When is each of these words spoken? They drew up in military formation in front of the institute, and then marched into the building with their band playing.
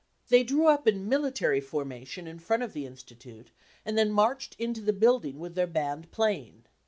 They 0.29 0.41
drew 0.41 0.65
up 0.65 0.87
in 0.87 1.07
military 1.07 1.61
formation 1.61 2.25
in 2.25 2.39
front 2.39 2.63
of 2.63 2.73
the 2.73 2.87
institute, 2.87 3.51
and 3.85 3.95
then 3.99 4.09
marched 4.11 4.55
into 4.57 4.81
the 4.81 4.93
building 4.93 5.37
with 5.37 5.53
their 5.53 5.67
band 5.67 6.09
playing. 6.09 6.63